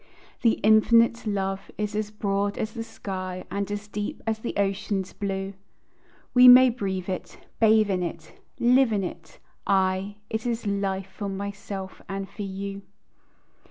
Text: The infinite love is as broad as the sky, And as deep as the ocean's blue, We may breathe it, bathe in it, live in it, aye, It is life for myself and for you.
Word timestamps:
The 0.41 0.53
infinite 0.63 1.27
love 1.27 1.69
is 1.77 1.95
as 1.95 2.09
broad 2.09 2.57
as 2.57 2.73
the 2.73 2.83
sky, 2.83 3.45
And 3.51 3.69
as 3.71 3.87
deep 3.87 4.19
as 4.25 4.39
the 4.39 4.55
ocean's 4.57 5.13
blue, 5.13 5.53
We 6.33 6.47
may 6.47 6.71
breathe 6.71 7.07
it, 7.07 7.37
bathe 7.59 7.91
in 7.91 8.01
it, 8.01 8.33
live 8.59 8.91
in 8.91 9.03
it, 9.03 9.37
aye, 9.67 10.15
It 10.27 10.47
is 10.47 10.65
life 10.65 11.05
for 11.15 11.29
myself 11.29 12.01
and 12.09 12.27
for 12.27 12.41
you. 12.41 12.81